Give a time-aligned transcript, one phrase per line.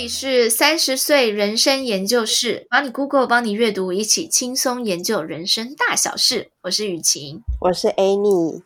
[0.00, 6.48] 里是三十岁人生研究室，帮你 Google，帮你阅读，一起轻松研究人生大小事。
[6.62, 8.62] 我是雨晴，我是 Annie，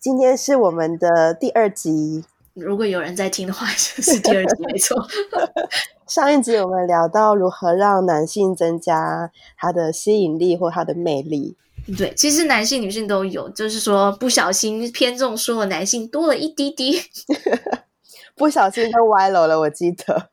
[0.00, 2.24] 今天是我们的第二集。
[2.54, 5.06] 如果有人在听的话， 就是第二集没错。
[6.08, 11.56] 上一集我们聊到如何让男性增加他的吸引力或他的魅力。
[11.96, 17.00] 对，其实男性、女性都有，就是说不小心偏重说了男性多了一滴滴，
[18.34, 19.60] 不小心就歪楼了。
[19.60, 20.30] 我记得，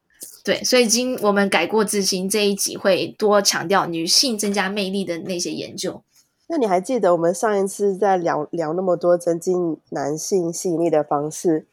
[0.50, 6.02] 对，所以今我们改过自新，这一集会多强调女性增加魅力的那些研究。
[6.48, 11.68] 那你还记得我们上一次在聊聊那么多增进男性吸引力的方式？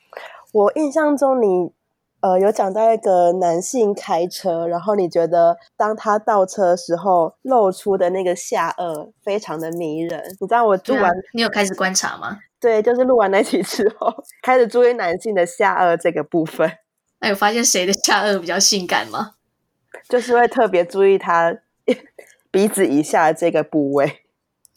[0.53, 1.71] 我印象中你。
[2.21, 10.25] 呃，有讲到一个男性开车，然后你觉得当他倒车的时候露出的那个下颚非常的迷人。
[10.41, 12.39] 你知道我录完，啊，你有开始观察吗？
[12.59, 16.69] 对，就是录完那集之后， 开始注意男性的下颚这个部分。
[17.21, 19.35] 那有发现谁的下颚比较性感吗？
[20.09, 21.57] 就是会特别注意他
[22.51, 24.23] 鼻子以下的这个部位。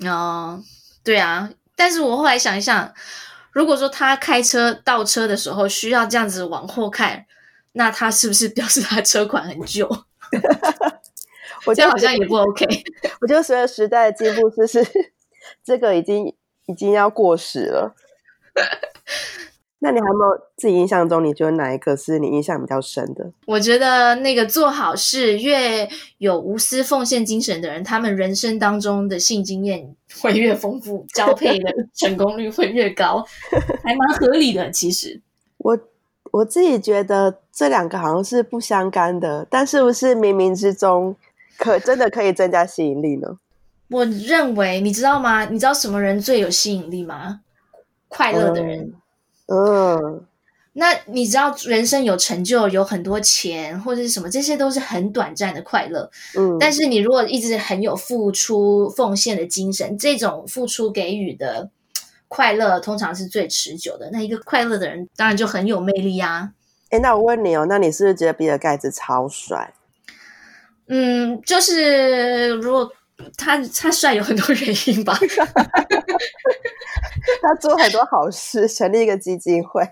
[0.05, 0.63] 哦，
[1.03, 2.93] 对啊，但是我后来想一想，
[3.51, 7.25] 如果说他开车倒车的时候需要这样子往后看。
[7.73, 9.87] 那他是不是表示他车款很旧？
[11.65, 12.65] 我觉得好像也不 OK。
[13.21, 14.83] 我觉得随着时代的进步，就是
[15.63, 17.95] 这个已经已经要过时了。
[19.79, 23.31] 那你还有没有自己印象中，你觉得哪一个是你印象比较深的？
[23.47, 33.25] 我觉得那个做好事越有无私奉献精神的人，他们人生当中的性经验会越丰富，交配的 成功率会越高，
[33.83, 34.69] 还蛮合理的。
[34.71, 35.21] 其实
[35.57, 35.77] 我。
[36.31, 41.15] 我自己觉得这两个好像是不相干的，但是不是冥冥之中
[41.57, 43.39] 可真的可以增加吸引力呢？
[43.89, 45.45] 我认为，你知道吗？
[45.45, 47.41] 你知道什么人最有吸引力吗？
[48.07, 48.79] 快乐的人。
[48.79, 48.93] 嗯。
[49.51, 50.25] 嗯。
[50.73, 56.09] 那你知道人生有成就，有很多钱或者是什么，这些都是很短暂的快乐。
[56.37, 56.57] 嗯。
[56.59, 61.69] 但是你如果一直很有付出奉献的精神，这种付出给予的。
[62.31, 64.07] 快乐通常是最持久的。
[64.11, 66.51] 那一个快乐的人，当然就很有魅力啊。
[66.91, 69.73] 诶，那我问你哦，那你是不是觉得比尔盖茨超帅？
[70.89, 72.87] 嗯，就是如果
[73.37, 75.17] 他他帅有很多原因吧。
[77.41, 79.83] 他做很多好事，成立一个基金会。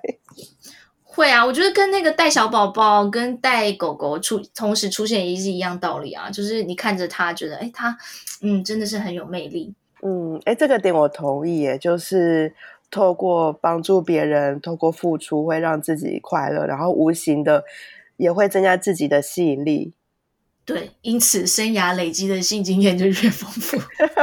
[1.03, 6.29] 会啊，我觉得跟那个带小宝宝跟带狗狗出同时出现也是一样道理啊。
[6.29, 7.97] 就是你看着他，觉得哎，他
[8.41, 9.73] 嗯真的是很有魅力。
[10.03, 12.53] 嗯，哎，这个点我同意，耶，就是
[12.91, 17.63] 透过帮助别人，透过付出，会让自己快乐，然后无形的
[18.17, 19.94] 也会增加自己的吸引力。
[20.67, 23.81] 对，因此生涯累积的性经验就越丰富，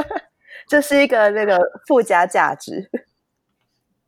[0.69, 2.88] 这是一个那个附加价值。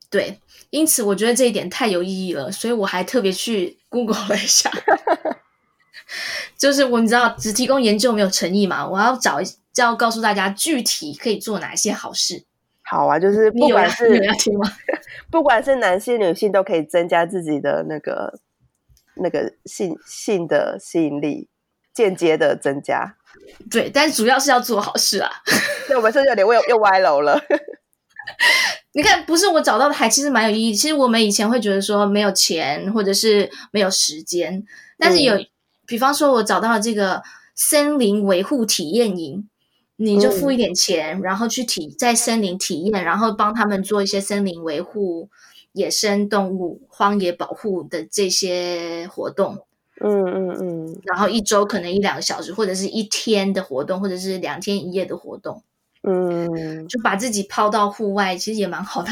[0.08, 0.38] 对，
[0.70, 4.70] 因此我觉得这一点太有意义了，所以我还特别去 Google 了一下，
[6.56, 9.46] 就是我你知道只提供研究没有诚意嘛，我要找一。
[9.76, 12.46] 就要告诉大家具体可以做哪些好事。
[12.82, 14.66] 好啊，就是不管是你有要听吗？
[15.30, 18.40] 不管是男性女性，都可以增加自己的那个
[19.16, 21.50] 那个性性的吸引力，
[21.96, 23.16] 间接的增加。
[23.70, 25.30] 对，但主要是要做好事啊。
[25.88, 27.40] 那我们是有点又又歪楼了。
[28.92, 30.74] 你看，不是我找到的，还其实蛮有意义。
[30.74, 34.62] 其实我们以前会觉得说没有钱，或者是没有时间，
[34.98, 35.46] 但是有，嗯、
[35.86, 37.22] 比方说我找到了这个
[37.54, 39.48] 森林维护体验营。
[39.98, 45.30] 你就付一点钱，嗯、然后去体在森林体验，然后帮他们做一些森林维护、
[45.72, 49.65] 野生动物、荒野保护的这些活动。
[50.00, 51.00] 嗯嗯嗯。
[51.04, 55.62] 然后一周可能一两个小时，或者是一天的活动，或者是两天一夜的活动。
[56.02, 56.86] 嗯。
[56.88, 59.10] 就把自己抛到户外，其实也蛮好的。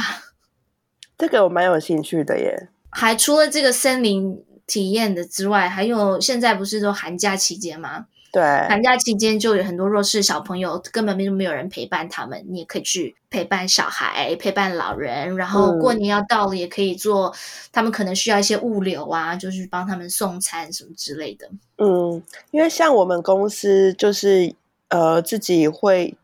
[1.18, 2.68] 这个我蛮有兴趣的耶。
[2.90, 8.06] 还除了这个森林体验的之外，还有现在不是都寒假期间吗？
[8.34, 12.44] 对，寒假期间就有很多弱势小朋友，根本没没有人陪伴他们。
[12.48, 15.36] 你也可以去陪伴小孩，陪伴老人。
[15.36, 17.28] 然后过年要到了，也可以做。
[17.28, 17.34] 嗯、
[17.70, 21.48] 他们可能需要一些物流啊，就是帮他们送餐什么之类的。
[21.78, 22.20] 嗯，
[22.50, 24.52] 因为像我们公司就是
[24.88, 26.16] 呃自己会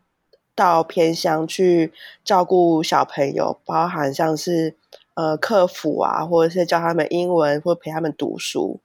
[0.53, 1.93] 到偏乡去
[2.25, 4.75] 照顾小朋友，包含像是
[5.13, 8.81] 呃客服啊，或者是教他们英文，或陪他们读书。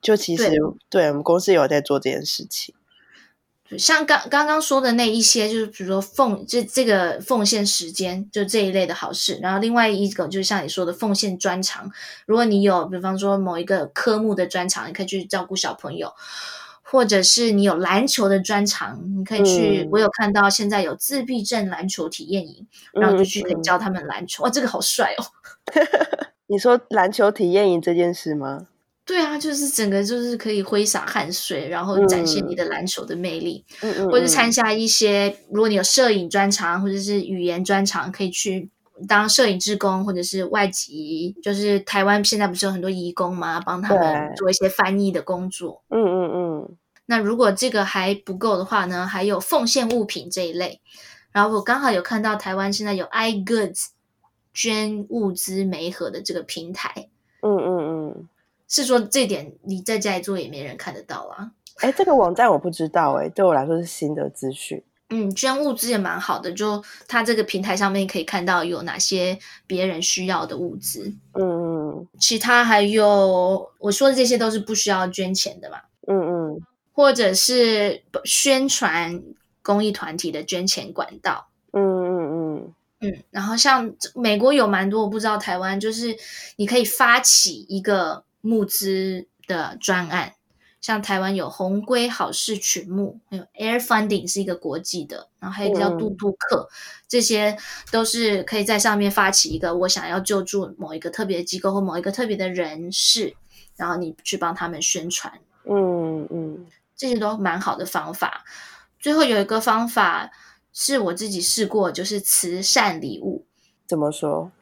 [0.00, 0.58] 就其实，对，
[0.90, 2.74] 对我们公司有在做这件事情。
[3.76, 9.38] 像刚刚刚说的那一些，就是比如说奉这这个奉献时间，就这一类的好事。
[9.42, 11.90] 然后另外一个就是像你说的奉献专长，
[12.24, 16.10] 如果你有比方说某一个科目的专长，你可以去照顾小朋友，
[16.82, 19.82] 或者是你有篮球的专长，你可以去。
[19.82, 24.44] 嗯、我有看到现在有自闭症篮球体验营，然后就去可以教他们篮球。
[24.44, 25.26] 哇、嗯嗯哦，这个好帅哦！
[26.48, 28.68] 你说篮球体验营这件事吗？
[29.08, 38.68] 对啊，就是整个就是可以挥洒汗水，然后展现你的篮球的魅力，嗯嗯，或者参加一些，如果你有摄影专长或者是语言专长，可以去
[39.08, 43.58] 当摄影志工，或者是外籍，就是台湾现在不是有很多移工吗？
[43.64, 45.82] 帮他们做一些翻译的工作。
[45.88, 46.76] 嗯嗯嗯。
[47.06, 50.82] 那如果这个还不够的话呢，还有奉献物品这一类。
[51.32, 53.86] 然后我刚好有看到台湾现在有 iGoods
[54.52, 57.08] 捐物资媒合的这个平台。
[58.68, 61.50] 是说这点你在家里做也没人看得到啊？
[61.78, 64.82] 哎，这个网站我不知道哎，对我来说是新的资讯。
[65.10, 71.10] 嗯，捐物资也蛮好的，就它这个平台上面可以看到有哪些别人需要的物资。
[71.32, 75.78] 嗯嗯，其他还有我说的这些都是不需要捐钱的嘛？
[76.06, 76.60] 嗯嗯，
[76.92, 79.22] 或者是宣传
[79.62, 81.48] 公益团体的捐钱管道。
[81.72, 86.14] 嗯嗯嗯嗯，然后像美国有蛮多，我不知道台湾就是
[86.56, 90.32] 你可以发起一个募资的专案。
[90.80, 96.72] 像台湾有红龟好事群募，还有 Air Funding 是一个国际的，然后还有叫杜杜克，嗯、
[97.08, 97.58] 这些
[97.90, 103.34] 都是可以在上面发起一个我想要救助某一个特别的机构或某一个特别的人士，
[103.76, 105.32] 然后你去帮他们宣传。
[105.68, 106.66] 嗯嗯，
[106.96, 108.44] 这些都蛮好的方法。
[109.00, 110.30] 最后有一个方法
[110.72, 113.44] 是我自己试过，就是慈善礼物。
[113.84, 114.52] 怎么说？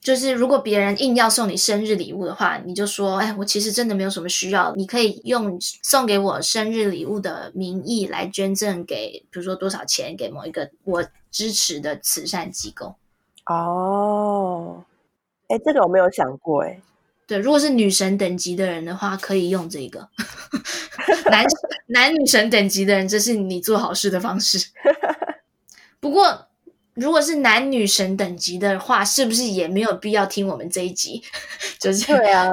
[0.00, 12.94] 就是如果别人硬要送你生日礼物的话，你就说：“哎，我其实真的没有什么需要，你可以用送给我生日礼物的名义来捐赠给，比如说多少钱给某一个我支持的慈善机构。”
[13.50, 14.84] 哦，
[15.48, 16.80] 哎，这个我没有想过，哎，
[17.26, 20.08] 对，如果是女神等级的人的话，可以用这个；
[21.30, 21.44] 男
[21.88, 24.68] 男女神等级的人，这是你做好事的方式。
[25.98, 26.46] 不过。
[26.96, 31.22] 如果是男女神等级的话，是不是也没有必要听我们这一集？
[31.78, 32.50] 就是对啊，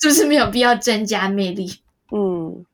[0.00, 1.80] 是不是没有必要增加魅力？
[2.12, 2.64] 嗯，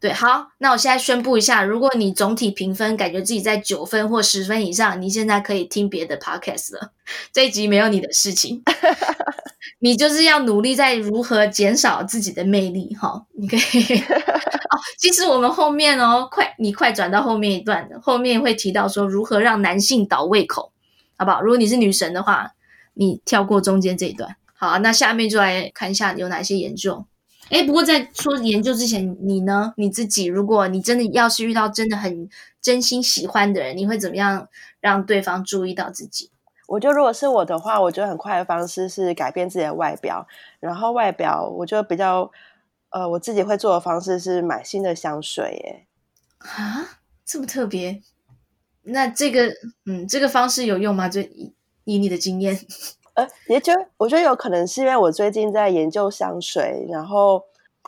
[0.00, 0.12] 对。
[0.12, 6.92] 好，那我现在宣布一下，如果你总体评分感觉自己在九分或十分以上，你现在可以听别的 podcast 了。
[7.32, 8.62] 这一集没有你的事情。
[9.80, 13.60] 你就是要努力在如何减少自己的魅力哈，你可以
[14.00, 14.78] 哦。
[14.98, 20.72] 其实我们后面哦，快你快转到后面一段，后面会提到说如何让男性倒胃口，
[21.16, 21.42] 好不好？
[21.42, 22.52] 如果你是女神的话，
[22.94, 24.36] 你跳过中间这一段。
[24.54, 27.04] 好，那下面就来看一下有哪些研究。
[27.50, 29.74] 哎，不过在说研究之前，你呢？
[29.76, 32.26] 你自己，如果你真的要是遇到真的很
[32.62, 34.48] 真心喜欢的人，你会怎么样
[34.80, 36.30] 让对方注意到自己？
[36.74, 40.26] 我觉得，如果是我的话，我觉得很快的方式是改变自己的外表。
[40.58, 42.30] 然后外表，我觉得比较，
[42.90, 45.52] 呃，我自己会做的方式是买新的香水。
[45.64, 45.86] 耶。
[46.38, 48.02] 啊，这么特别？
[48.82, 49.52] 那这个，
[49.86, 51.08] 嗯，这个方式有用吗？
[51.08, 51.54] 就以
[51.84, 52.58] 以你的经验，
[53.14, 57.44] 呃，也就我觉得有可能是因为我最近在研究香水，然后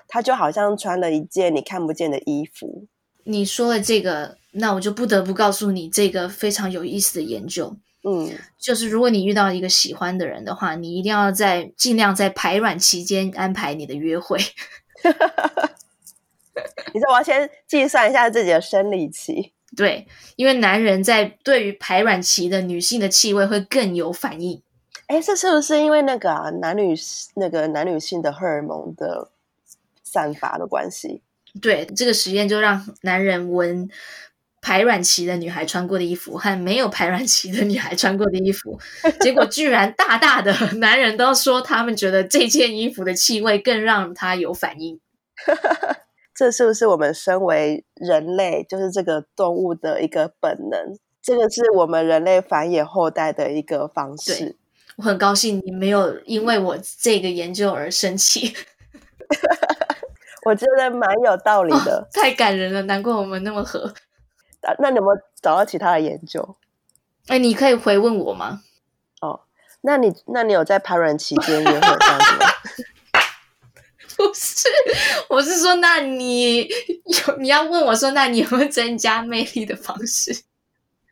[0.06, 2.86] 它就好像穿了一件你看不见的衣服。
[3.24, 7.76] 你说了这个，那我就不得不告诉你这个非常有意思的研究。
[8.08, 14.38] 嗯，就是如果你遇到一个喜欢的人的话，你一定要在尽量在排卵期间安排你的约会。
[16.94, 20.06] 你说我要先计算一下自己的生理期，对，
[20.36, 24.62] 因为男人在对于排卵期的女性的气味会更有反应。
[25.08, 26.94] 哎，这是不是因为那个啊，男女
[27.34, 29.32] 那个男女性的荷尔蒙的
[30.04, 31.22] 散发的关系？
[31.60, 33.90] 对，这个实验就让男人闻。
[34.66, 38.76] 排卵期的女孩穿过的衣服和没有排卵期的女孩穿过的衣服，
[39.20, 44.98] 结果居然大大的男人都说他们觉得这件衣服的气味更让他有反应。
[46.34, 50.98] 这是不是我们身为人类，就是这个动物的一个本能？
[51.22, 54.56] 这个是我们人类繁衍后代的一个方式。
[54.96, 58.52] 我很高兴你没有因为我这个研究而生气。
[60.44, 61.98] 我觉得蛮有道理的。
[61.98, 63.94] 哦，太感人了，难怪我们那么合。
[64.78, 66.56] 那你有没有找到其他的研究？
[67.28, 68.62] 哎，你可以回问我吗？
[69.20, 69.40] 哦，
[69.80, 72.46] 那你那你有在排卵期间约会这样子吗？
[74.16, 74.66] 不是，
[75.28, 80.44] 我是说，那你有你要问我说，那你有没有增加魅力的方式？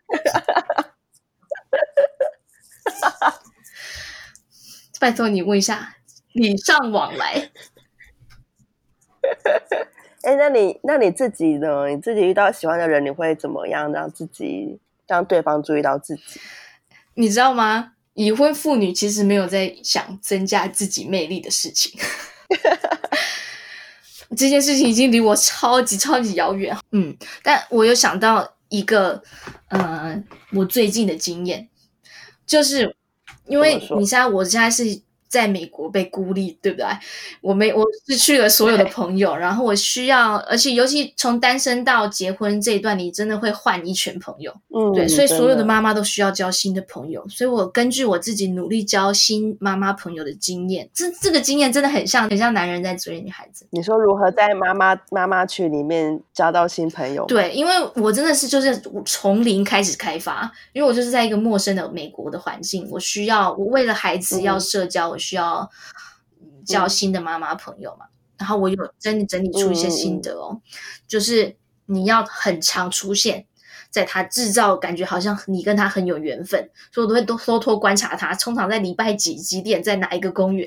[5.01, 5.97] 拜托你问一下，
[6.33, 7.51] 礼尚往来。
[10.25, 11.87] 哎，那你那你自己呢？
[11.89, 16.41] 你自己遇到喜欢的人，你会怎么样让自己让对方注意到自己？
[17.15, 17.93] 你知道吗？
[18.15, 22.01] 已婚妇女其实没有在想增加自己魅力的事情，
[24.37, 26.77] 这件事情已经离我超级超级遥远。
[26.93, 29.23] 嗯，但我有想到一个，
[29.69, 31.69] 呃，我最近的经验，
[32.47, 32.97] 就是
[33.47, 35.03] 因为你现在，我现在是。
[35.35, 36.87] 在美国被孤立，对不对？
[37.41, 53.67] 我没，我失去了所有的朋友，然后我需要，而且尤其从单身到结婚这一段，你真的会换一群朋友，嗯，对，所以所有的妈妈都需要交新的朋友，所以我根据我自己努力交新妈妈朋友的经验，这这个经验真的很像，很像男人在追女孩子。
[53.71, 57.25] 你说如何在妈妈妈妈群里面交到新朋友？
[57.27, 65.19] 对，因为我真的是就是从零开始开发，因为我就是在一个陌生的美国的环境，我需要我为了孩子要社交，我。
[65.25, 65.71] 需要
[66.67, 68.05] 交新的妈妈朋友嘛？
[68.07, 70.61] 嗯、然后我有整理整理出一些心得哦，嗯、
[71.07, 73.47] 就是你要很常出现
[73.91, 80.67] 在他制造感觉好像你跟他很有缘分，所以我都会多偷偷观察他，通常在礼拜几几点在哪一个公园，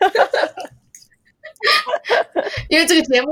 [2.68, 3.28] 因为这个节目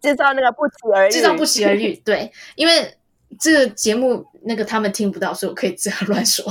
[0.00, 2.96] 制造那个不期而遇，制造不期而遇，对，因为
[3.40, 6.44] 这个节目那个他们听不到，所以我可以这样乱说。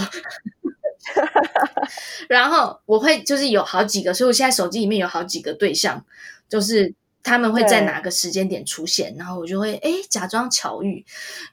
[2.30, 6.06] 然后我会就是有好几个，所以我现在手机里面有好几个对象，
[6.48, 11.06] 就是他们会在哪个时间点出现，然后我就会哎假装巧遇，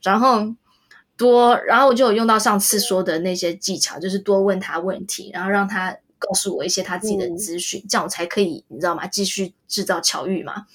[0.02, 0.54] 然后
[1.16, 9.06] 多，然后我就有用到上次说的那些技巧，就是多问他问题，然后让他告诉我一些他自己的资讯，嗯、这样我才可以你知道吗？
[9.06, 10.66] 继续制造巧遇嘛，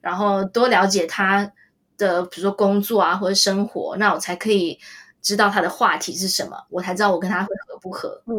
[0.00, 1.52] 然后多了解他
[1.96, 4.78] 的比如说工作啊或者生活，那我才可以。
[5.24, 8.22] 知道他的话题是什么，我才知道我跟他会合不合。
[8.26, 8.34] 嗯，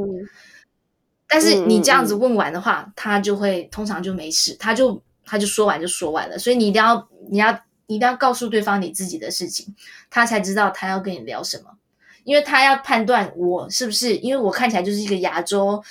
[1.27, 6.37] 但是你这样子问完的话，他就会通常就没事，他就他就说完就说完了。
[6.37, 7.51] 所以你一定要你要
[7.87, 9.75] 你一定要告诉对方你自己的事情，
[10.11, 11.75] 他才知道他要跟你聊什么，
[12.23, 15.83] 因为他要判断我是不是，因为我看起来就是一个亚洲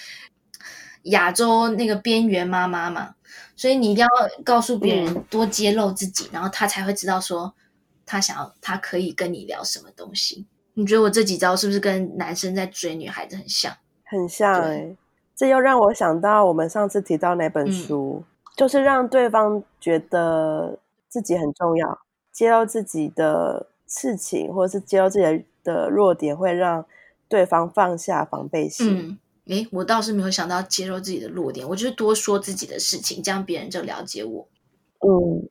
[1.02, 3.16] 亚洲那个边缘妈妈嘛，
[3.56, 4.08] 所以你一定要
[4.44, 7.52] 告诉别人多揭露自己，嗯、然后他才会知道说
[8.06, 10.46] 他想要他可以跟你聊什么东西。
[10.74, 13.72] 你觉得我这几招是不是跟男生在追女孩子很像？
[14.06, 14.96] 很像哎、欸，
[15.34, 18.24] 这又让我想到我们上次提到那本书，嗯、
[18.56, 20.78] 就是让对方觉得
[21.08, 21.98] 自己很重要，
[22.30, 26.84] 揭露自己的事情，或者是揭露自己的的弱点，会让
[27.28, 29.18] 对方放下防备心。
[29.46, 34.48] 嗯，诶，我倒是没有想到揭露自己的弱点，我就是多说自己的事情，这样别人就了解我。
[35.00, 35.48] 嗯，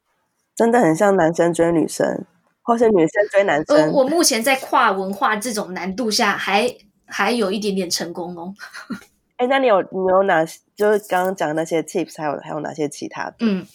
[0.56, 2.25] 真的很像男生追女生。
[2.63, 6.62] 或是女生追男生，我目前在跨文化这种难度下还，
[7.05, 8.53] 还还有一点点成功哦。
[9.38, 10.46] 哎，那你有你有哪？
[10.75, 13.36] 就是刚刚讲的那些 tips，还有还有哪些其他的？
[13.39, 13.65] 嗯，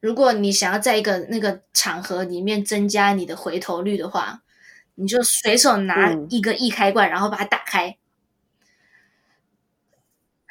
[0.00, 4.42] 如果你想要在一个那个场合里面增加你的回头率的话，
[4.96, 7.96] 你就随手拿一个易开罐，嗯、然后把它打开。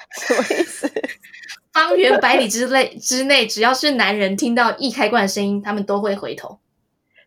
[0.21, 0.89] 什么意思？
[1.73, 6.59] 方圆百里之内之内，只要是男人听到易开罐的声音，他们都会回头。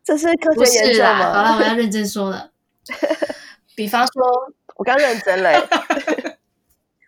[0.09, 1.35] 这是科学研究吗？
[1.35, 2.51] 好了，我要认真说了。
[3.77, 4.25] 比方说，
[4.77, 5.69] 我刚认真了。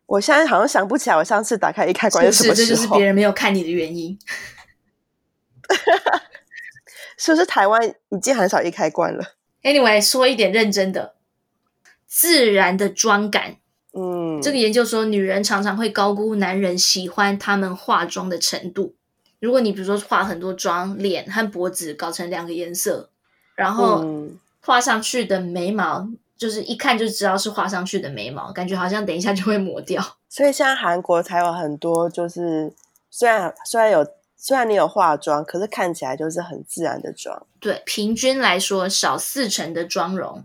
[0.04, 2.66] 我现在好像想不起来，我上次打开一开关是什么时候？
[2.66, 4.19] 是，这就是别人没有看你的原因。
[7.16, 7.80] 是不是台湾
[8.11, 9.25] 已经很少一开关了
[9.62, 11.14] ？Anyway，说一点认真的，
[12.07, 13.57] 自然的妆感。
[13.95, 18.97] 嗯，这个研究说，女人常常会高估男人喜欢他们化妆的程度。
[19.40, 23.09] 如果你比如说化很多妆，脸和脖子搞成两个颜色，
[23.56, 24.04] 然后
[24.61, 30.02] 画上去的眉毛，嗯、就是一看就知道是画上去的眉毛，感觉好像等一下就会抹掉。
[30.28, 32.73] 所以现在韩国才有很多，就是
[33.11, 34.06] 虽然虽然有
[34.37, 37.47] 虽然你有化妆，可是看起来就是很自然的妆。
[37.59, 40.44] 对，平均来说，少四成的妆容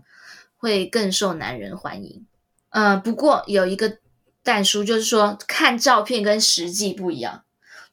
[0.56, 2.26] 会更受男人欢迎。
[2.70, 3.98] 嗯、呃，不过有一个
[4.42, 7.42] 但书，就是说看照片跟实际不一样。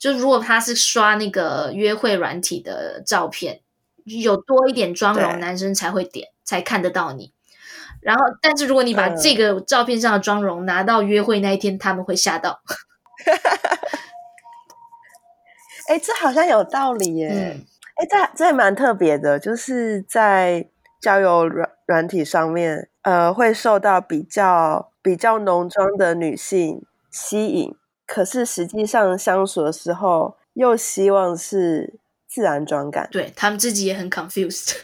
[0.03, 3.61] 就如果他是刷那个约会软体的照片，
[4.03, 7.31] 有多一点妆容，男生才会点，才看得到你。
[8.01, 12.61] 然后，但是如果你把这个照片上的妆容拿到约会那一天，嗯、他们会吓到。
[15.87, 17.29] 哎、欸，这好像有道理耶。
[17.29, 17.65] 哎、嗯
[18.01, 20.67] 欸，这这也蛮特别的，就是在
[20.99, 27.73] 交友软软体上面，呃，会受到比较比较浓妆的女性吸引。
[28.05, 34.75] 可是实际上相处的时候，又希望是自然妆感，对，他们自己也很 confused。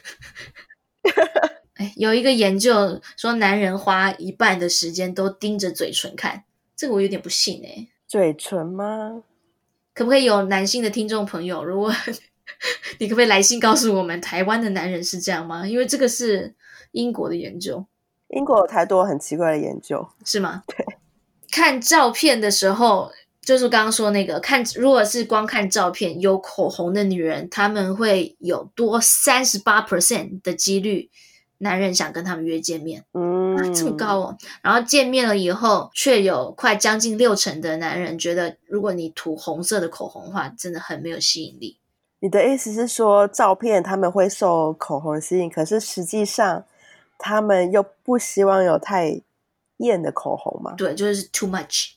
[1.76, 6.44] 哎，有一个研究说，男人花一半的时间都盯着嘴唇看，
[6.76, 7.88] 这个我有点不信哎。
[8.08, 9.24] 嘴唇吗？
[9.94, 11.64] 可不可以有男性的听众朋友？
[11.64, 11.94] 如果
[13.00, 15.68] 你可不可以来信告诉我们，台湾的男人是这样吗？
[15.68, 16.56] 因为这个是
[16.92, 17.86] 英国的研究，
[18.30, 20.64] 英国有太多很奇怪的研究，是吗？
[20.68, 20.86] 对。
[21.60, 23.12] 看照片的时候，
[23.42, 31.10] 就是刚刚说那个看，如果是光看照片，有口红的女人，她们会有多三十八 percent 的几率
[31.58, 33.04] 男人想跟他们约见面。
[33.14, 34.38] 嗯，啊，这么高哦。
[34.62, 41.78] 然后见面了以后，却有快将近六成的男人觉得，如果你涂红色的口红的话，真的很没有吸引力。
[42.22, 46.64] 你的意思是说，照片他们会受口红吸引，可是实际上
[47.18, 49.22] 他们又不希望有太
[49.80, 50.74] 艳的口红吗？
[50.76, 51.90] 对，就是 too much，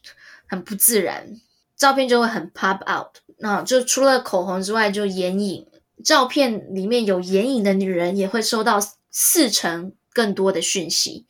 [0.46, 1.40] 很不自然，
[1.76, 3.18] 照片就会很 pop out。
[3.38, 5.66] 那就除了口红之外，就眼影。
[6.04, 11.26] 照片里面有眼影的女人也会收到四成更多的讯息，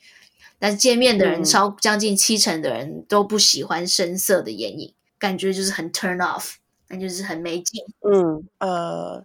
[0.58, 6.54] 但是见面的人超将近七成的人都不喜欢深色的眼影，感觉就是很 turn off。
[6.88, 7.82] 那就是很没劲。
[8.00, 9.24] 嗯，呃，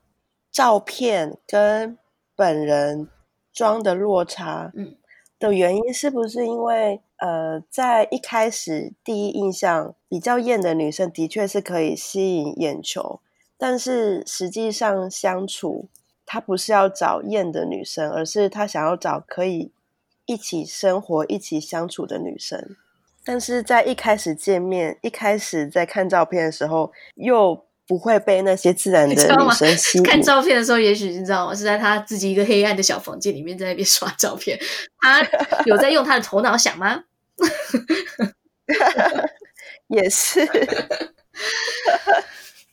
[0.52, 1.98] 照片跟
[2.36, 3.10] 本人
[3.54, 4.96] 妆的落差，嗯，
[5.40, 13.22] 的原因是不是因为，呃，在一开始第一印象比较艳的女生的确是可以吸引眼球，
[13.58, 15.90] 但是实际上相处，
[16.26, 19.72] 他不是要找艳的女生，而是他想要找可以
[20.26, 22.76] 一起生活、一起相处的女生。
[23.26, 30.04] 但是在一开始见面，一开始在看照片的时候，又不会被那些自然的女生吸引。
[30.04, 31.54] 看照片的时候，也许你知道吗？
[31.56, 34.58] 是在他自己一个黑暗的小房间里面，在那边刷照片。
[35.00, 35.28] 他
[35.66, 37.04] 有在用他的头脑想吗？
[39.88, 40.46] 也是。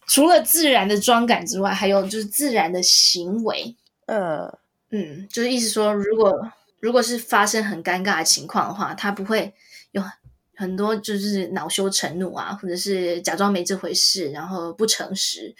[0.06, 3.76] 除了自然的妆感之外，还有就是自然的行为。
[4.06, 4.58] 呃
[4.90, 9.54] 嗯，就是意思说，如果如果是发生很尴尬的情况的话，他不会
[9.92, 10.02] 有。
[10.56, 15.52] 很多就是恼羞成怒啊，或者是假装没这回事，然后不诚实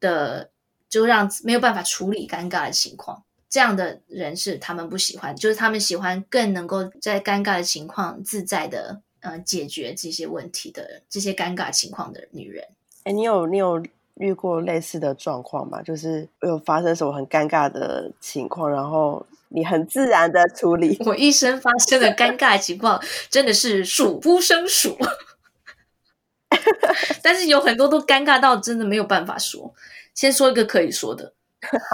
[0.00, 0.50] 的，
[0.88, 3.22] 就让没有办法处理尴尬的情况。
[3.54, 12.66] 这样的人是他们不喜欢，就是他们喜欢更能够在尴尬的情况自在的呃解决这些问题的这些尴尬情况的女人。
[13.04, 13.80] 哎，你有你有
[14.16, 15.80] 遇过类似的状况吗？
[15.82, 19.24] 就是有发生什么很尴尬的情况，然后。
[19.50, 20.96] 你很自然的处理。
[21.06, 24.98] 我一生发生的尴尬的情况真的是数不胜数，
[27.22, 29.72] 但是有很多都尴尬到真的没有办法说。
[30.12, 31.34] 先说一个可以说的，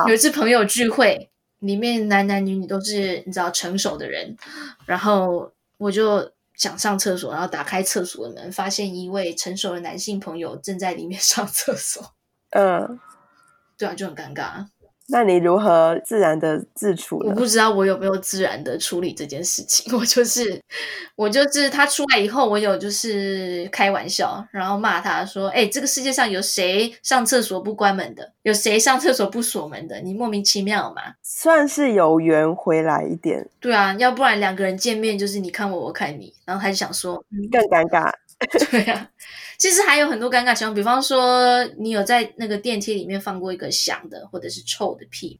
[0.08, 1.28] 有一次朋友聚会，
[1.60, 4.36] 里面男男女女都是你知道成熟的人，
[4.84, 12.14] 然后我就想上厕所，然后打开厕所的门，发现一位成熟的男性朋友正在里面 上厕所。
[12.50, 12.98] 嗯，
[13.78, 14.66] 对啊，就很尴尬。
[15.10, 17.18] 那你如何自然的自处？
[17.24, 19.92] 我不知道我有没有自然的处理这件事情。
[19.98, 20.60] 我就是，
[21.16, 28.32] 我就是他出来以后，我有就是开玩笑，然后骂他说：“哎、欸，这个世界上有谁上厕所不关门的？
[28.42, 30.00] 有谁上厕所不锁门的？
[30.00, 33.48] 你莫名其妙嘛？”算是有缘回来一点。
[33.60, 38.12] 对啊，要不然两个人见面就是你看我，我看你，然后他就想说更尴尬。
[38.70, 39.08] 对啊。
[39.60, 45.38] 其实还有很多尴尬情况，比方说你有在那个电梯里面放过一个响的或者是臭的屁，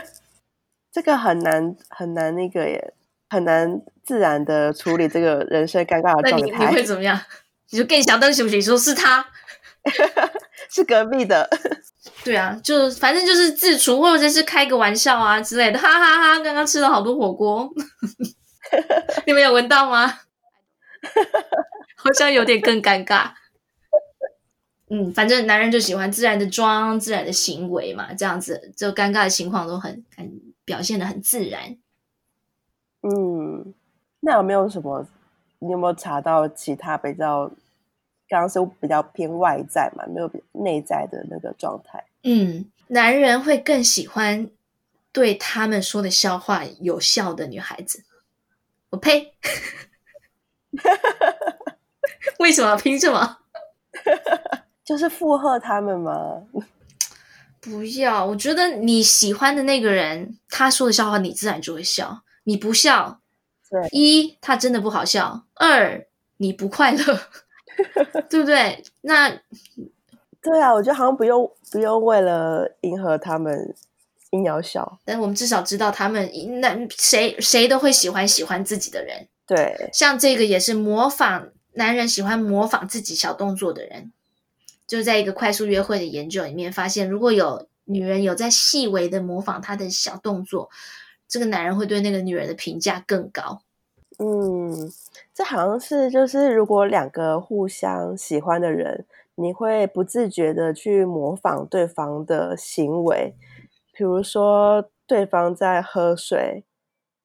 [0.90, 2.94] 这个很难很难那个耶，
[3.28, 6.48] 很难自然的处理这个人生尴尬的状态。
[6.52, 7.20] 那你你会怎么样？
[7.68, 8.62] 你就更想当行不行？
[8.62, 9.26] 说是他，
[10.72, 11.46] 是隔壁的。
[12.24, 16.40] 对啊，就反正就是自处，或者是开个玩笑啊之类的，哈哈哈哈！
[16.40, 17.70] 刚刚吃了好多火锅，
[19.26, 20.20] 你们有闻到吗？
[21.94, 23.32] 好像有点更尴尬。
[24.90, 31.76] 嗯，反正男人就喜欢自然的妆、自然的行为嘛，这样子就尴尬的情况都很很表现的很自然。
[33.02, 33.74] 嗯，
[34.20, 35.06] 那有没有什么？
[35.60, 37.50] 你有没有查到其他比较？
[38.26, 42.02] 刚刚是比较偏外在嘛，没有内在的那个状态。
[42.22, 44.48] 嗯，男人会更喜欢
[45.12, 48.02] 对他们说的笑话有效的女孩子。
[48.88, 49.34] 我呸！
[52.40, 52.76] 为什么？
[52.76, 53.38] 凭什么？
[54.84, 56.42] 就是附和他们吗？
[57.60, 62.22] 不要，我觉得你喜欢的那个人，他说的笑话，你自然就会笑。
[62.44, 63.20] 你不笑，
[63.70, 67.20] 对，一他真的不好笑，二你不快乐，
[68.28, 68.84] 对不对？
[69.00, 69.30] 那
[70.42, 73.74] 对啊，我觉得好像不用不用为了迎合他们
[74.32, 79.26] 硬要笑，但我们至少知道他们那谁谁都会喜欢喜欢自己的人。
[79.46, 84.12] 对，像这个也是模仿男人喜欢模仿自己小动作的人，
[84.86, 90.70] 就在一个快速约会的研究里面发现，如果有女人有在细微的模仿他的小动作，
[91.26, 93.60] 这个男人会对那个女人的评价更高。
[94.18, 94.92] 嗯，
[95.34, 103.34] 这好像是就是如果两个互相喜欢的人，你会不自觉的去模仿对方的行为，
[103.92, 106.62] 比如说对方在喝水，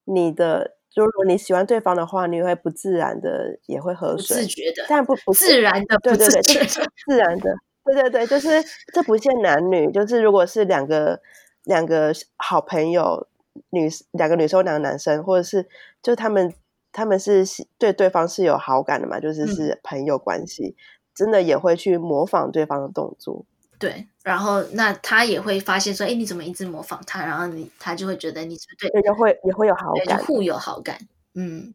[0.05, 0.78] 你的。
[0.99, 8.49] 就如果你喜欢对方的话，你会不自然的也会喝水，不自觉的，但不不自然的，对对对，就是自然的，对对对，就是
[8.93, 11.21] 这不限男女，就是如果是两个
[11.63, 13.29] 两个好朋友，
[13.69, 15.65] 女两个女生，两个男生，或者是
[16.03, 16.53] 就他们
[16.91, 17.45] 他们是
[17.77, 20.75] 对对方是有好感的嘛，就是是朋友关系，嗯、
[21.15, 23.45] 真的也会去模仿对方的动作。
[23.79, 27.25] 对，然后那他也会发现说，哎，你怎么一直模仿他？
[27.25, 30.99] 然后你他就会觉得你对，对，就会也会有好感，互有好感。
[31.33, 31.73] 嗯，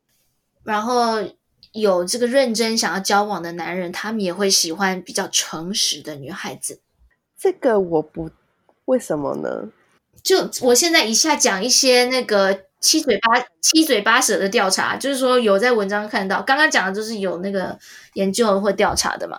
[0.65, 1.15] 然后
[1.73, 6.81] 有这个认真想要交往的男人，他们也会喜欢比较诚实的女孩子。
[7.39, 8.31] 这个我不，
[8.85, 9.71] 为什么呢？
[10.23, 17.79] 就我现在一下讲一些那个七嘴八七嘴八舌的调查，就是说有在文章看到，刚刚讲的就是有那个
[18.13, 19.39] 研究或调查的嘛。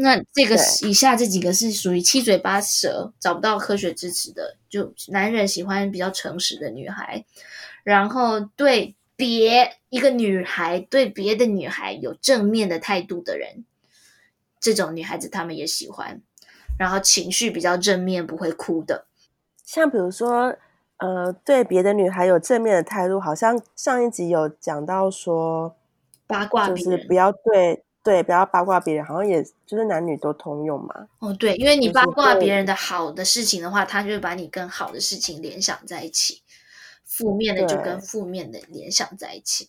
[0.00, 4.56] 那这个以下这几个是属于七嘴八舌，找不到科学支持的。
[4.68, 7.24] 就男人喜欢比较诚实的女孩，
[7.82, 13.64] 然后对别一个女孩对别的女孩有正面的态度的人，
[14.60, 16.22] 这种女孩子他们也喜欢。
[16.78, 19.06] 然后情绪比较正面，不会哭的。
[19.64, 20.56] 像比如说，
[20.98, 25.74] 呃，对别的女孩有正面的态度，好像上一集有讲到说
[26.28, 31.06] 八卦，就是不要对对，不要八卦别人，好像也就是男女都通用嘛。
[31.18, 36.40] 哦，对，因为你八卦别人的好的事情的话，他就会把你跟好的事情联想在一起，
[37.04, 39.68] 负面的就跟负面的联想在一起。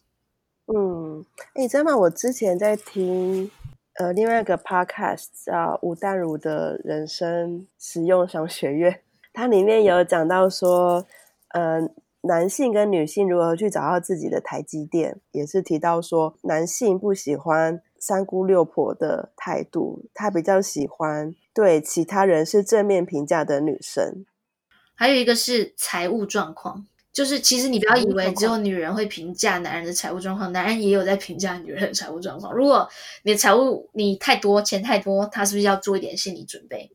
[0.67, 1.97] 嗯，哎，你知道吗？
[1.97, 3.51] 我之前在听
[3.95, 9.01] 呃另外一个 podcast 叫吴淡如的人生实用商学院。
[9.33, 11.05] 它里面有讲到说，
[11.49, 11.89] 呃，
[12.21, 24.25] 男性跟女性如何去找到自己的台积电，也是提到说，男性不喜欢三姑六婆的态度，她比较喜欢对其他人是正面评价的女生。
[24.95, 32.53] 还有一个是财务状况，就是其实你不要以为只有女人会评价男人的财务状况，男人也有在评价女人的财务状况。
[32.53, 32.89] 如果
[33.23, 36.91] 你的财务你太多，钱太多，他是不是要做一点心理准备？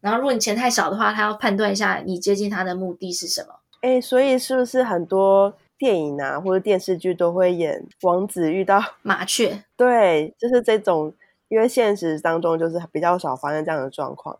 [0.00, 3.60] 然后，如果你钱太少的话，他要判断一下你接近他的目的是什么。
[3.80, 9.64] 哎，所以是不是很多电影啊或者电视剧都会演王子遇到 麻雀？
[9.76, 11.12] 对，就是这种，
[11.48, 14.38] 因为现实当中就是比较少发生这样的状况。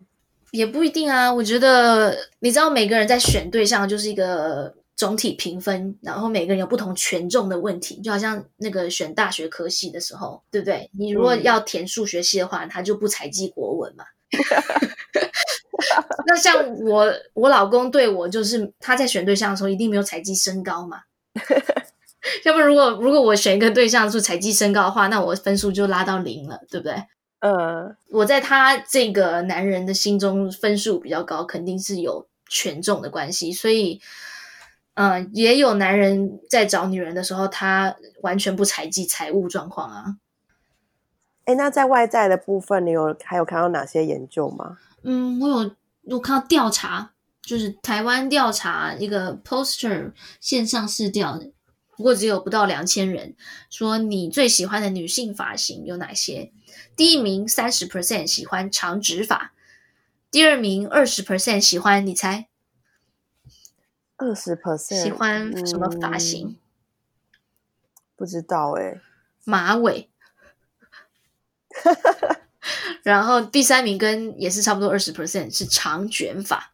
[0.50, 10.88] 也不一定啊，我觉得你知道，每个人在选对象就是一个总体评分，然后每个人有不同权重的问题，就好像那个选大学科系的时候，对不对？
[10.96, 14.04] 你如果要填数学系的话，嗯、他就不采集国文嘛。
[16.26, 21.00] 那像我，我老公对我就是他在选对象的时候一定没有采集身高嘛。
[22.44, 27.04] 要不如果如果我选一个对象是采计身高的话，那我分数就拉到零了，对不对？
[27.40, 33.52] 呃，我在他这个男人的心中分数比较高，肯定是有权重的关系。
[33.52, 34.00] 所以，
[34.94, 40.16] 嗯、呃，也有男人在找女人的时候，他完全不采计财务状况啊。
[41.44, 44.78] 哎，那在外在的部分，你有还有看到哪些研究吗？
[45.02, 45.70] 嗯，我有，
[46.16, 47.10] 我看到调查，
[47.44, 51.52] 就是台湾调查一个 poster 线上试调的，
[51.96, 53.36] 不过只有不到两千人。
[53.68, 56.52] 说你最喜欢的女性发型有哪些？
[56.96, 59.52] 第一名三十 percent 喜欢长直发，
[60.30, 62.48] 第二名二十 percent 喜欢，你猜？
[64.16, 66.48] 二十 percent 喜欢什么发型？
[66.48, 66.56] 嗯、
[68.16, 69.00] 不知道哎、欸，
[69.44, 70.08] 马尾。
[73.02, 76.73] 然后第三名跟也是差不多二十 percent 是长卷发。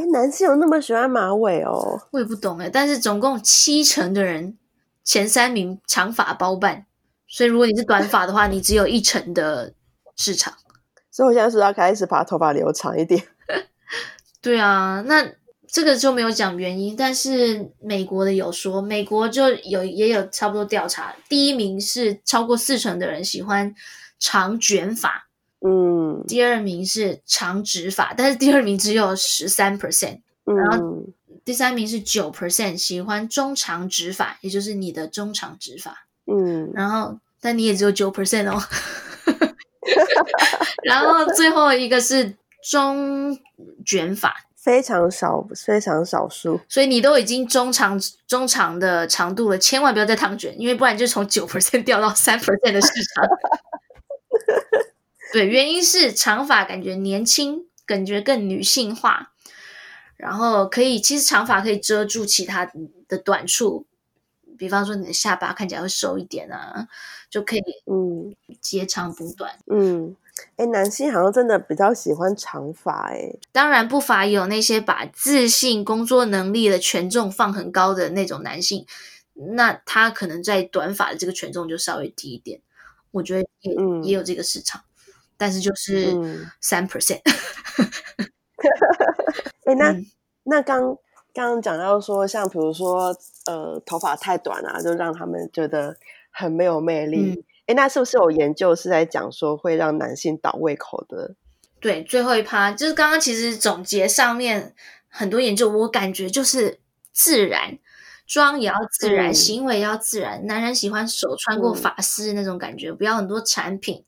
[0.00, 2.00] 哎，男性有那么喜欢马尾哦？
[2.12, 2.70] 我也不懂哎。
[2.70, 4.56] 但是总共七成的人
[5.04, 6.86] 前三名长发包办，
[7.28, 9.74] 所以如果你是短发的话，你只有一成的
[10.16, 10.54] 市场。
[11.12, 13.22] 所以我现在是要开始把头发留长一点。
[14.40, 15.32] 对啊，那。
[15.72, 23.72] 这个就没有讲原因，但是美国的有说，美国就有也有差不多调查，第一名是超过四成的人喜欢
[24.18, 25.28] 长卷发，
[25.66, 31.04] 嗯，第二名是长直发，但是第二名只有十三 percent，然后
[31.44, 38.62] 第三名是九 percent 喜欢中长直发，也就是你的中长直发，嗯，然后但你也只有九 percent 哦，
[40.84, 43.38] 然后最后一个是中
[43.84, 44.34] 卷发。
[44.62, 53.24] 非常少，非常少数，所以你都已经中长中长的长度了，千万不要再烫卷，因为不然就从九 percent 掉到三 percent 的市场。
[55.32, 59.32] 对，原因是长发感觉年轻，感觉更女性化，
[60.16, 62.70] 然后可以，其实长发可以遮住其他
[63.08, 63.86] 的短处，
[64.58, 66.88] 比方说你的下巴看起来会瘦一点啊，
[67.30, 70.16] 就可以嗯截长补短，嗯。
[70.56, 78.86] 哎，男性好像真的比较喜欢长发哎，当然不乏有那些把自信、工作能力的权重放很高的那种男性，
[79.34, 82.62] 那他可能在短发的这个权重就稍微低一点，
[83.10, 84.82] 我觉得也、嗯、也有这个市场，
[85.40, 87.22] 但是就是三 percent。
[89.64, 89.96] 哎，那
[90.42, 90.82] 那刚
[91.32, 95.96] 刚刚讲到说，像比如说，呃，头发太短啊，就让他们觉得
[96.30, 97.42] 很没有魅力。
[97.64, 101.34] 哎、嗯，那是不是有研究是在讲说会让男性倒胃口的？
[101.80, 104.74] 对，最后一趴就是刚刚其实总结上面
[105.08, 106.80] 很多研究，我感觉就是
[107.12, 107.78] 自然，
[108.26, 110.44] 妆也要自然，嗯、行为也要自然。
[110.44, 114.04] 男人喜欢手穿过发丝那种感觉，嗯、不要很多产品，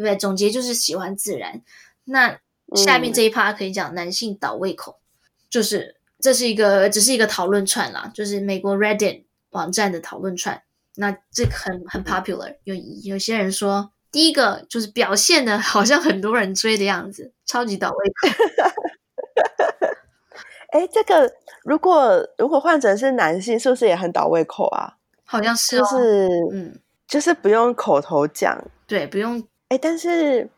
[0.00, 0.16] 对不对？
[0.16, 1.60] 总结就是喜欢自然。
[2.04, 2.38] 那
[2.74, 5.96] 下面这一趴可以讲男性倒胃口，嗯、就是。
[6.22, 10.62] 这是一个只是一个讨论串啦，就是美国 Reddit 网站的讨论串。
[10.96, 18.28] 那这个很很 popular，有有些人说，第一个就是表现的好像很多人追的样子，超级倒胃口。
[20.76, 21.32] 哎，这个
[21.64, 24.98] 如果如果换成是男性，是不是也很倒胃口啊？
[25.24, 29.42] 好像是、哦，就是嗯，就是不用口头讲，对，不用。
[29.70, 30.50] 哎，但是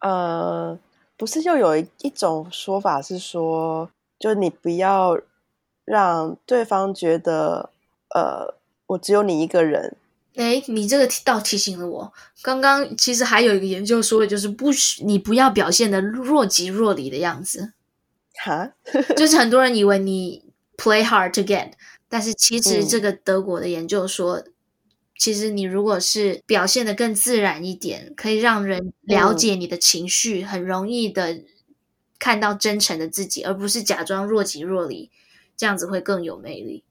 [0.00, 0.78] 呃，
[1.18, 3.90] 不是又有一一种说法是说。
[4.20, 5.18] 就你不要
[5.86, 7.70] 让对方觉得，
[8.14, 8.54] 呃，
[8.88, 9.96] 我只有你一个人。
[10.34, 17.72] 哎，你这个倒提醒了我，刚刚其实还有一个研究说的就是不许你不要表现的若即若离的样子。
[18.44, 18.72] 哈，
[19.16, 20.44] 就是很多人以为你
[20.76, 21.72] play hard to get，
[22.06, 24.52] 但是其实这个德国的研究说，嗯、
[25.20, 31.42] 其实你如果是表现的更自然一点，可以让人了解你的情绪，嗯、很容易的。
[32.18, 35.10] 看到真诚的自己，而不是假装若即若离，
[35.56, 36.84] 这样子会更有魅力。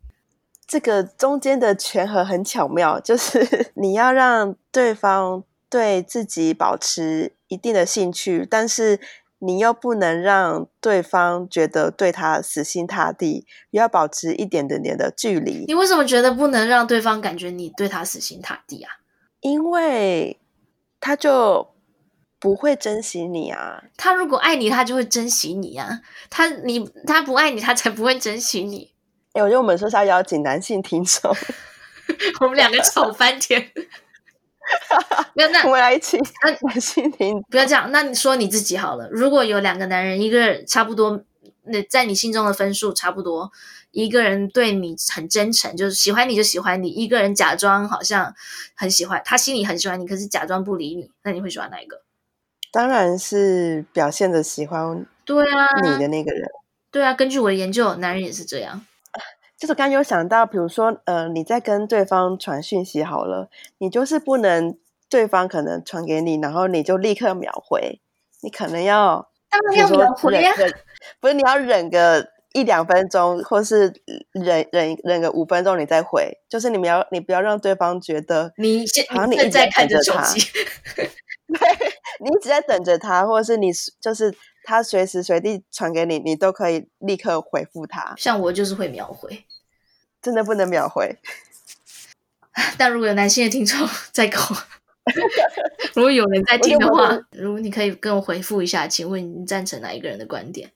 [0.66, 9.00] 这个中间的权衡很巧妙，就是 你要让对方对自己保持一定的兴趣，但是
[9.40, 15.66] 你又不能让对方觉得对他死心塌地，要保持一点点点的距离。
[15.68, 19.00] 你为什么觉得不能让对方感觉你对他死心塌地啊？
[19.42, 20.40] 因为
[21.00, 21.70] 他就。
[22.42, 23.84] 不会珍惜你啊！
[23.98, 26.00] 他如果爱你，他就会珍惜你啊！
[26.30, 28.94] 他你他不爱你，他才不会珍惜你。
[29.34, 31.36] 哎，我觉得我们说是要邀请男性听众，
[32.40, 33.70] 我们两个吵翻天。
[35.36, 36.18] 没有，那 我们来一起。
[36.44, 37.92] 那 男性听，不要这样。
[37.92, 39.08] 那你说你自己好了。
[39.12, 41.22] 如果有两个男人，一个差不多，
[41.64, 43.52] 那在你心中的分数差不多，
[43.92, 48.34] 一个人对你很真诚，就是喜欢你就喜欢你；一个人假装好像
[48.76, 52.02] 很喜欢，他心里很喜欢你，可是假装不理你，那你会喜欢哪一个？
[52.72, 56.48] 当然是表现的喜欢对啊你的那个人
[56.92, 58.86] 对、啊，对啊，根据我的研究，男人也是这样。
[59.60, 64.78] 就是刚有想到，比如说，呃，你在跟对方传讯息好了，你就是不能
[65.10, 68.00] 对方可能传给你，然后你就立刻秒回，
[68.42, 70.54] 你可能要当然要秒回呀，
[71.20, 73.94] 不是你要忍个一两分钟，或是
[74.32, 80.34] 忍忍忍个五分钟你再回，就是你们要你不要让对方觉得你好像你一直在看着他。
[80.96, 81.58] 对，
[82.20, 84.32] 你一直在等着他，或者是你就是
[84.64, 88.14] 他随时随地传给你，你都可以立刻回复他。
[88.18, 89.46] 像我就是会秒回，
[90.22, 91.18] 真的不能秒回。
[92.78, 94.40] 但如果有男性的听众在搞，
[95.96, 100.72] 如果有人在听的话，如果你可以跟我回复一下，请问你赞成哪一个人的观点？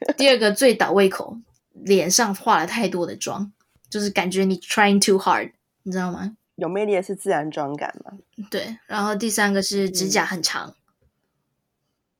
[0.16, 1.36] 第二个最倒胃口，
[1.72, 3.52] 脸上化了太多的妆，
[3.88, 6.36] 就是感觉你 trying too hard，你知道吗？
[6.56, 8.12] 有魅力的是自然妆感嘛？
[8.50, 10.74] 对，然后第三个是指甲很长，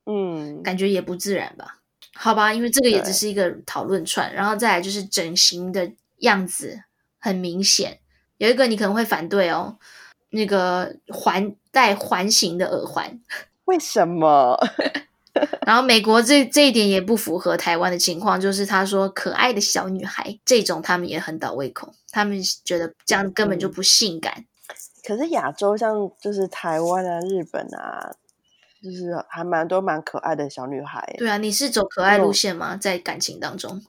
[0.05, 1.79] 嗯，感觉也不自然吧？
[2.13, 6.83] 好吧，因为这个也只是一个讨论串，然后再来就是整形的样子
[7.19, 7.99] 很明显，
[8.37, 9.77] 有一个你可能会反对哦，
[10.31, 13.19] 那个环带环形的耳环，
[13.65, 14.57] 为什么？
[15.65, 24.33] 然后美国这这一点也不符合台湾的情况，就是他说可爱的小女孩这种他们也很倒胃口，他们觉得这样根本就不性感。
[24.37, 24.45] 嗯、
[25.07, 28.11] 可是亚洲像就是台湾啊、日本啊，
[28.83, 31.15] 就是还蛮多蛮可爱的小女孩。
[31.17, 32.75] 对啊，你是走可爱路线吗？
[32.75, 33.81] 在感情当中，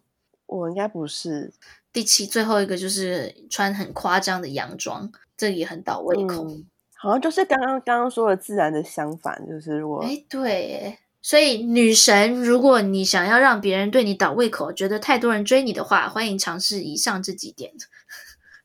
[0.46, 1.52] 我应该不是。
[1.92, 6.44] 第七最后一个就是穿很夸张的洋装，这也很倒胃口。
[6.48, 10.98] 嗯、好像就是刚刚刚刚说的自然的相反，就是如果哎对。
[11.22, 17.72] 所以，女神，如果你想要让别人对你倒胃口，觉得太多人追你的话，欢迎尝试以上这几点。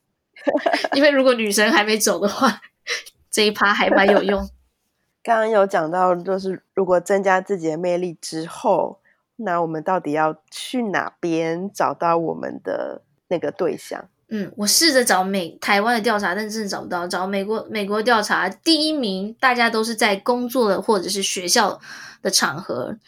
[0.94, 2.60] 因为如果女神还没走的话，
[3.30, 4.50] 这一趴还蛮有用。
[5.22, 9.00] 刚刚有讲到，就是如果增加自己的魅力之后，
[9.36, 14.08] 那我们到底要去哪边找到我们的那个对象？
[14.30, 17.06] 嗯，我试着找美台湾的调查，但是真的找不到。
[17.06, 21.80] 找美国美国调查，第一名，大家都是在工作的或者是学校
[22.20, 22.98] 的场合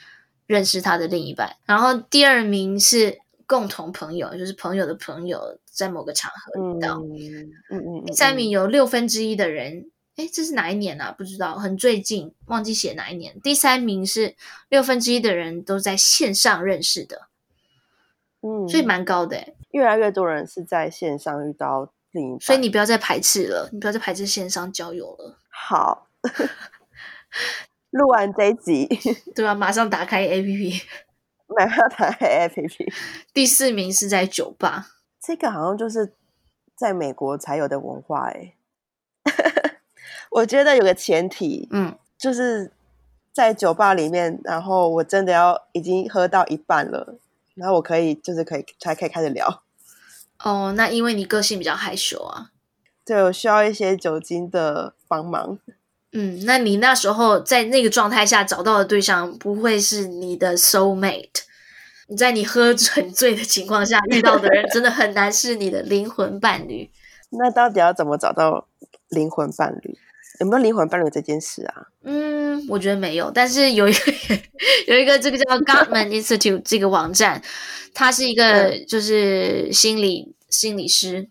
[0.47, 6.99] 认识他的另一半，然后第二名是共同朋友，就是朋友的朋友在某个场合遇到。
[7.01, 8.03] 嗯嗯嗯。
[8.03, 11.13] 嗯，第三名有六分之一的人，哎，这是哪一年啊？
[11.13, 13.39] 不知道，很最近，忘记写哪一年。
[13.43, 14.35] 第三名是
[14.71, 17.29] 六分之一的人都在线上认识的。
[18.41, 19.49] 嗯，所以蛮高的。
[19.71, 25.39] 越来越多人是在线上遇到另一半，所以你不要再排斥了，你不要再排斥线上交友了。
[25.49, 26.09] 好，
[27.91, 28.89] 录完这一集，
[29.35, 29.55] 对吧？
[29.55, 30.83] 马上打开 APP，
[31.57, 32.93] 马上打开 APP。
[33.33, 34.89] 第四名是在酒吧，
[35.21, 36.15] 这个好像就是
[36.77, 38.55] 在美国才有的文化哎。
[40.33, 42.71] 我觉得有个前提，嗯，就是
[43.33, 47.19] 在酒吧里面，然后我真的要已经喝到一半了，
[47.61, 49.63] 然后我可以就是可以才可以开始聊。
[50.43, 52.51] 哦，那因为你个性比较害羞啊，
[53.05, 55.59] 对，我需要一些酒精的帮忙。
[56.13, 61.43] 嗯，那你那时候在那个状态下找到的对象，不会是你的 soul mate？
[62.09, 66.91] 你在你喝很 醉的情况下遇到的人，真的很难是你的灵魂伴侣。
[67.31, 68.67] 那到底要怎么找到
[69.11, 69.99] 灵魂伴侣？
[70.41, 71.87] 有没有灵魂伴侣这件事啊？
[72.03, 74.13] 嗯，我觉得没有，但是有一个
[74.89, 77.43] 有一个这个叫 Gottman Institute 这个网站，
[77.95, 81.29] 它是一个就是心理心理师，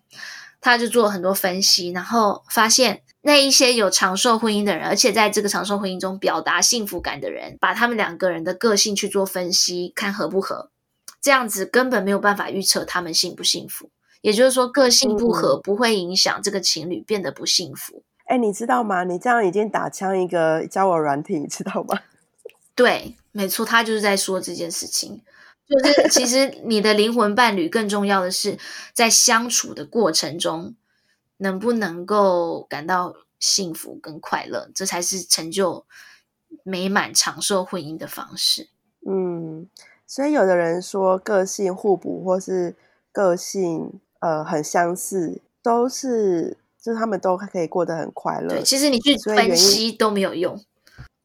[0.61, 10.69] 他就做很多分析，然后发现那一些有长寿婚姻的人，而且在这个长寿婚姻中表达幸福感的人，把他们两个人的个性去做分析，看合不合，
[11.19, 13.89] 这样子根本没有办法预测他们幸不幸福。
[14.21, 18.03] 也就是说，个性不合不会影响这个情侣变得不幸福。
[18.29, 19.03] 哎，你知道吗？
[19.03, 21.99] 你这样已经打枪一个交友软体，你知道吗？
[22.75, 25.23] 对，没错，他就是在说这件事情。
[25.67, 28.59] 就是其实你的灵魂伴侣更重要的是，
[28.93, 30.75] 在相处的过程中，
[31.37, 35.83] 能不能够感到幸福跟快乐，这才是成就
[36.61, 38.69] 美满长寿婚姻的方式。
[39.07, 39.67] 嗯，
[40.05, 42.75] 所以有的人说个性互补，或是
[43.11, 46.57] 个性呃很相似，都是。
[46.81, 48.49] 就是他们都可以过得很快乐。
[48.49, 50.59] 对，其实你去分析都没有用，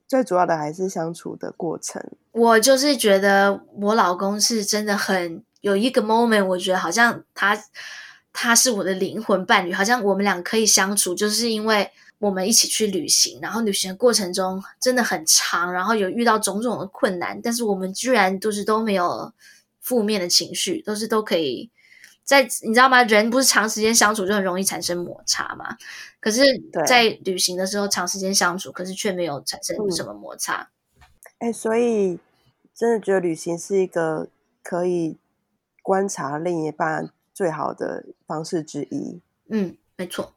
[0.09, 2.03] 最主要的还是相处的过程。
[2.33, 7.57] 我就是觉得我老公是真的很有一个 moment，我觉得好像他
[8.33, 11.89] 他是我的灵魂伴侣，好像我们俩可以相处，就是因为
[12.19, 19.33] 我们一起去旅行，然后旅行的过程中真的很长，然后有遇到种种的困难，但是我们居然都是都没有
[19.81, 21.71] 负面的情绪，都是都可以。
[22.25, 23.03] 在你知道吗？
[23.03, 25.77] 人不是长时间相处就很容易产生摩擦嘛？
[26.21, 26.43] 可是，
[26.87, 30.71] 在旅行的时候长时间相处，可是却没有产生什么摩擦。
[31.39, 32.19] 哎、嗯欸，所以
[32.75, 34.29] 真的觉得旅行是一个
[34.63, 35.19] 可以
[35.83, 39.21] 观察另一半最好的方式之一。
[39.51, 40.33] 嗯，没错。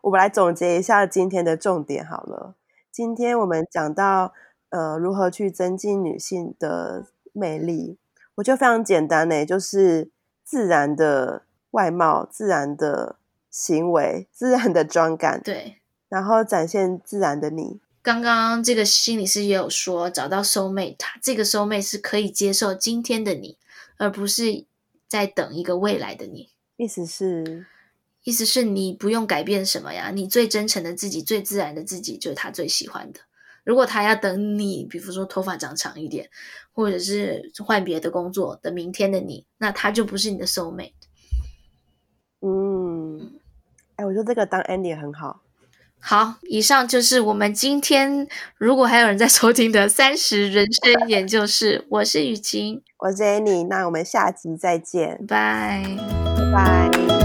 [0.00, 2.54] 我们来总结一下今天的重点好了。
[2.90, 4.32] 今天我们讲到
[4.70, 7.98] 呃，如何去增进女性的魅力，
[8.36, 10.10] 我觉得非常简单呢，就是。
[10.46, 13.16] 自然的外貌，自然的
[13.50, 17.80] 行为， 自然的妆感，对，然后展现自然的你。
[18.00, 23.58] 刚刚这个心理师也有说，找到 soul mate，他这个 soul mate 是可以接受今天的你，
[23.96, 24.64] 而不是
[25.08, 26.50] 在等一个未来的你。
[26.76, 27.66] 意思是，
[28.22, 33.18] 意思是你不用改变什么呀，你最真诚的自己，最自然的自己，就是他最喜欢的。
[33.66, 36.30] 如果他要等你，比如说头发长长一点，
[36.72, 40.92] 或者是换别的工作等明天的你，那他就不是你的 soul mate。
[42.40, 43.32] 嗯，
[43.96, 45.42] 哎，我觉得这个当 ending 很好。
[45.98, 55.82] 好，以上就是我们今天如果还有人在收听的三十人生研究室，我是雨晴，我是 Annie，那我们下集再见，拜
[56.52, 57.15] 拜拜。